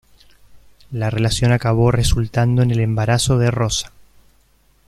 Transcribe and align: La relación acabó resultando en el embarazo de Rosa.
La 0.89 1.11
relación 1.11 1.51
acabó 1.51 1.91
resultando 1.91 2.63
en 2.63 2.71
el 2.71 2.79
embarazo 2.79 3.37
de 3.37 3.51
Rosa. 3.51 3.91